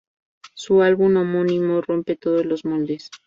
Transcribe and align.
Su 0.55 0.81
álbum 0.81 1.15
homónimo 1.17 1.79
rompe 1.81 2.15
todos 2.15 2.43
los 2.43 2.65
moldes. 2.65 3.11